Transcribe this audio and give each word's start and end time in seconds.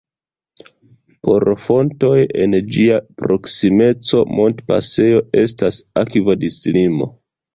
Por 1.27 1.43
fontoj 1.65 2.13
en 2.45 2.55
ĝia 2.77 2.97
proksimeco 3.19 4.23
montpasejo 4.39 5.21
estas 5.43 5.81
akvodislimo. 6.05 7.11